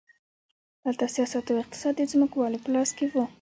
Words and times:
دلته 0.83 1.05
سیاست 1.15 1.45
او 1.51 1.61
اقتصاد 1.63 1.93
د 1.97 2.01
ځمکوالو 2.11 2.61
په 2.63 2.69
لاس 2.75 2.89
کې 2.97 3.05
وو. 3.11 3.23